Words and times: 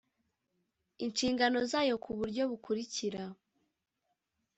inshingano 1.05 1.57
zayo 1.71 1.95
ku 2.03 2.11
buryo 2.17 2.43
bukurikira 2.51 3.21